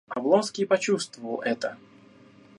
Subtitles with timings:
[0.09, 1.77] Облонский почувствовал это.